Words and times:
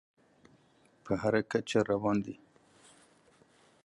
په 1.03 1.11
هر 1.21 1.35
کچ 1.51 1.69
روان 1.89 2.17
دى. 2.25 2.35